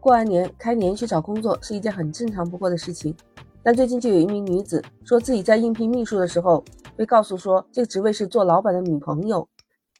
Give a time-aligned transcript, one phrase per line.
[0.00, 3.14] 过完年开年去找工作是一件很正常不过的事情，
[3.64, 6.64] 但最近就有一名女子说自己在应聘秘书的时候
[6.96, 9.48] 被告诉说这个职位是做老板的女朋友，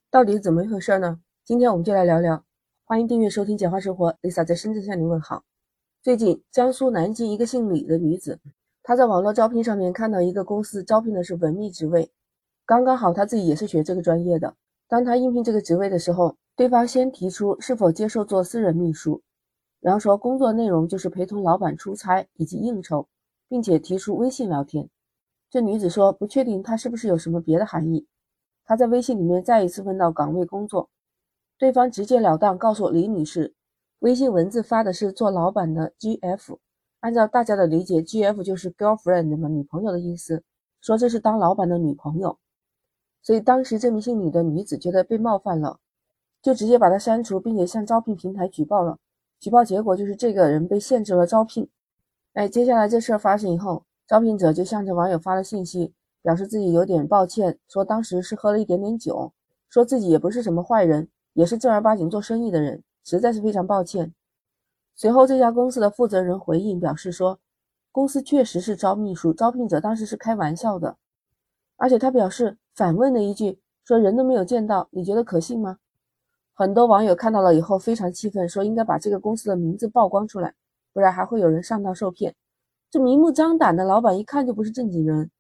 [0.09, 1.19] 到底是怎么一回事呢？
[1.45, 2.45] 今天我们就来聊聊。
[2.85, 5.43] 欢迎订阅收听简化生活，Lisa 在深圳向您问好。
[6.01, 8.39] 最近江苏南京一个姓李的女子，
[8.85, 12.09] 她在网络招聘上面看到一个公司招聘的是文秘职位，
[12.65, 14.55] 刚刚好她自己也是学这个专业的。
[14.87, 19.21] 当她应聘这个职位的时候，对方先提出是否接受做私人秘书。
[19.81, 23.09] 然后说工作内容就是陪同老板出差以及应酬，
[23.49, 24.89] 并且提出微信聊天。
[25.51, 28.07] 这女子说不确定他是不是有什么别的含义。
[28.65, 30.91] 她在微信里面再一次问到岗位工作，
[31.57, 33.55] 对方直截了当告诉李女士，
[34.01, 36.59] 微信文字发的是做老板的 GF。
[37.01, 40.43] 按照大家的理解，GF 就是 girlfriend 嘛，女朋友的意思。
[40.81, 42.39] 说这是当老板的女朋友，
[43.23, 45.81] 所以当时这名姓李的女子觉得被冒犯了，
[46.43, 48.99] 就直接把他删除，并且向招聘平台举报了。
[49.41, 51.69] 举报结果就是这个人被限制了招聘。
[52.33, 59.33] 哎，接下来这事儿发生以后，招聘者就向着网友发了信息，表示自己有点抱歉，说当时是喝了一点点酒，
[59.69, 64.13] 说自己也不是什么坏人，也是正儿八经做生意的人，实在是非常抱歉。
[64.95, 67.39] 随后，这家公司的负责人回应表示说，
[67.93, 70.97] 公司确实是招秘书，招聘者当时是开玩笑的，
[71.77, 75.79] 而且他表示反问了一句，说人都没有见到，你觉得可信吗？
[76.59, 80.53] 很多网友看到了以后非常气愤，说应该把这个公司的名字曝光出来，
[80.93, 82.35] 不然还会有人上当受骗。
[82.91, 85.31] 这明目张胆的老板一看就不是正经人。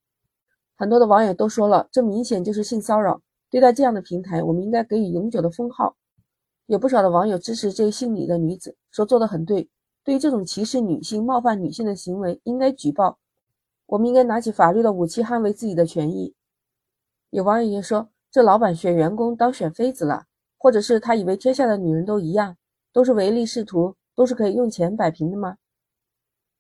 [0.76, 3.20] 很多的网友都说了，这明显就是性骚扰。
[3.50, 5.96] 对待这样的平台，我们应该给予永久的封号。
[6.66, 9.68] 有不少的网友支持这位姓李的女子，说做的很对。
[10.04, 13.18] 对于这种歧视女性、冒犯女性的行为，应该举报。
[13.86, 16.32] 我们应该拿起法律的武器，捍卫自己的权益。
[17.30, 20.27] 有网友也说，这老板选员工当选妃子了。
[20.58, 22.56] 或者是他以为天下的女人都一样，
[22.92, 25.56] 都是唯利是图，都是可以用钱摆平的吗？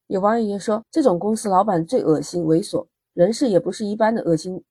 [0.06, 4.64] 有网友也说，这种公司老板最恶心、猥琐，人事也不是一般的恶心。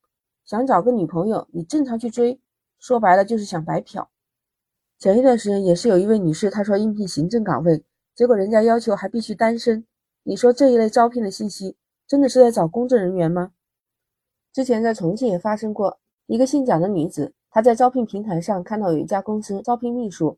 [0.45, 2.39] 想找个女朋友，你正常去追，
[2.79, 4.09] 说白了就是想白嫖。
[4.97, 7.83] 前一段时间也是有一位女士，她说应聘行政岗位，
[8.15, 9.85] 结果人家要求还必须单身。
[10.23, 11.75] 你说这一类招聘的信息，
[12.07, 13.51] 真的是在找公证人员吗？
[14.51, 17.33] 之前在重庆也发生过一个姓蒋的女子。
[17.57, 20.37] 他在招聘平台上看到有一家公司招聘秘书，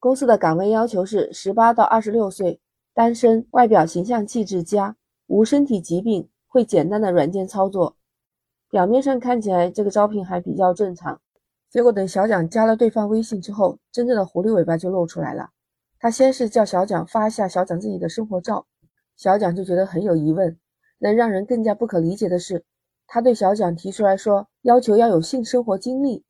[0.00, 2.60] 公司的岗位要求是十八到二十六岁，
[2.92, 4.96] 单身，外表形象气质佳，
[5.28, 7.94] 无身体疾病，会简单的软件操作。
[8.70, 11.20] 表面上看起来这个招聘还比较正常，
[11.70, 15.50] 结果等小蒋加了对方微信之后，真正的狐狸尾巴就露出来了。
[16.00, 18.66] 他先是叫小蒋发一下小蒋自己的生活照，
[19.16, 20.58] 小蒋就觉得很有疑问。
[20.98, 22.64] 能让人更加不可理解的是，
[23.06, 26.24] 他对小蒋提出来说要求要有性生活经历。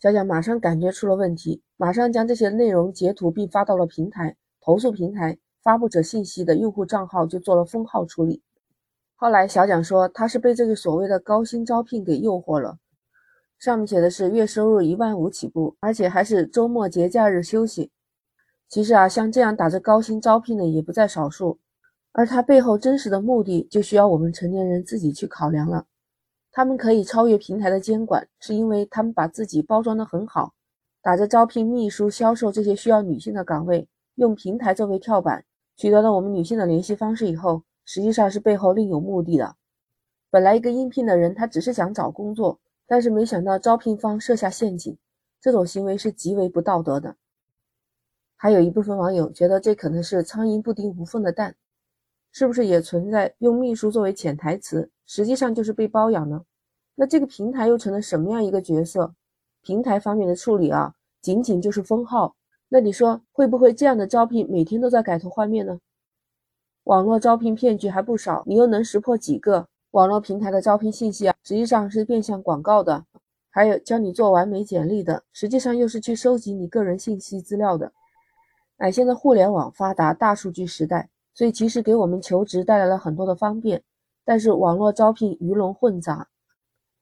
[0.00, 8.40] 小蒋马上感觉出了问题，马上将这些内容截图并发到了平台，投诉平台发布者信息的用户账号就做了封号处理。
[9.16, 12.78] 后来小蒋说他是被这个所谓的高薪招聘给诱惑了，
[13.58, 17.90] 上面写的是月收入一万五起步，而且还是周末节假日休息。
[18.68, 21.58] 其实啊，像这样打着高薪招聘的也不在少数，
[22.12, 25.86] 而他背后真实的目的就需要我们成年人自己去考量了。
[26.58, 30.54] 他们可以超越平台的监管，是因为他们把自己包装得很好，
[31.00, 33.86] 打着招聘秘书、销售这些需要女性的岗位，
[34.16, 35.44] 用平台作为跳板，
[35.76, 39.54] 取得了我们女性的联系方式以后，实际上是背后另有目的的。
[40.30, 42.58] 本来一个应聘的人，他只是想找工作，
[42.88, 44.98] 但是没想到招聘方设下陷阱，
[45.40, 47.14] 这种行为是极为不道德的。
[48.34, 51.54] 还有一部分网友觉得这可能是苍蝇不叮无缝的蛋，
[52.32, 54.90] 是不是也存在用秘书作为潜台词？
[55.10, 56.44] 实际上就是被包养呢，
[57.00, 59.14] 那这个平台又成了什么样一个角色？
[59.62, 62.34] 平台方面的处理啊，仅仅就是封号。
[62.68, 65.78] 那你说会不会这样的招聘每天都在改头换面呢？
[66.82, 69.68] 网络招聘骗局还不少，你又能识破几个？
[69.92, 73.04] 网络平台的招聘信息啊，实际上是变相广告的，
[73.48, 77.92] 还有教你做完美简历的，实际上又是去收集你个人信息资料的。
[78.78, 83.84] 哎，现在互联网发达，大数据时代，所以其实给我们求职带来了很多的方便。
[84.24, 86.28] 但是网络招聘鱼龙混杂，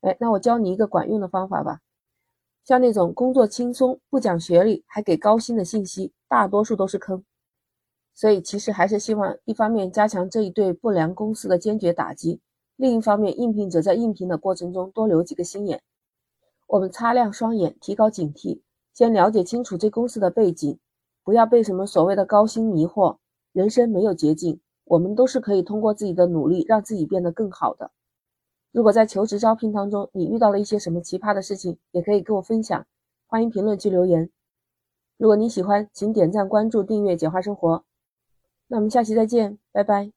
[0.01, 1.81] 哎，那我教你一个管用的方法吧。
[2.65, 7.25] 像那种工作轻松、不讲学历还给高薪的信息，大多数都是坑。
[8.15, 12.41] 所以其实还是希望一方面加强这一对不良公司的坚决打击，
[12.77, 15.83] 另一方面应聘者在应聘的过程中多留几个心眼。
[16.67, 18.61] 我们擦亮双眼，提高警惕，
[18.95, 20.79] 先了解清楚这公司的背景，
[21.23, 23.19] 不要被什么所谓的高薪迷惑。
[23.53, 24.61] 人生没有捷径。
[24.89, 27.91] 我们都是可以通过自己的努力让自己变得更好的。
[28.77, 32.85] 如果在求职招聘当中你遇到了一些什么奇葩的事情，也可以跟我分享，
[33.27, 34.29] 欢迎评论区留言。
[35.17, 37.87] 如果你喜欢，请点赞、关注、订阅“简化生活”。
[38.69, 40.16] 那我们下期再见，拜拜。